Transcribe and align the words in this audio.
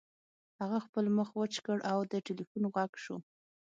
هغه 0.59 0.77
خپل 0.85 1.05
مخ 1.17 1.29
وچ 1.39 1.53
کړ 1.65 1.77
او 1.91 1.97
د 2.11 2.13
ټیلیفون 2.25 2.63
غږ 2.75 2.91
شو 3.03 3.15